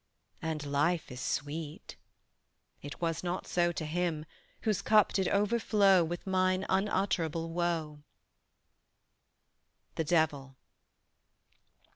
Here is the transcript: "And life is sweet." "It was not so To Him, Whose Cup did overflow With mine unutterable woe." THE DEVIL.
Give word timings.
"And 0.41 0.65
life 0.65 1.11
is 1.11 1.21
sweet." 1.21 1.95
"It 2.81 2.99
was 3.01 3.23
not 3.23 3.45
so 3.45 3.71
To 3.71 3.85
Him, 3.85 4.25
Whose 4.61 4.81
Cup 4.81 5.13
did 5.13 5.27
overflow 5.27 6.03
With 6.03 6.25
mine 6.25 6.65
unutterable 6.69 7.51
woe." 7.51 8.01
THE 9.97 10.03
DEVIL. 10.03 10.55